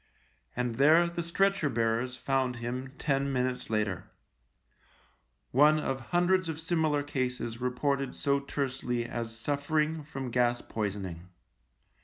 And 0.55 0.77
there 0.79 1.05
the 1.07 1.21
stretcher 1.21 1.69
bearers 1.69 2.15
found 2.15 2.55
him 2.55 2.91
ten 2.97 3.31
minutes 3.31 3.69
later— 3.69 4.09
one 5.51 5.79
of 5.79 6.07
hundreds 6.07 6.49
of 6.49 6.59
similar 6.59 7.03
cases 7.03 7.61
reported 7.61 8.15
so 8.15 8.39
tersely 8.39 9.05
as" 9.05 9.37
suffer 9.39 9.77
ing 9.79 10.03
from 10.03 10.31
gas 10.31 10.59
poisoning." 10.59 11.29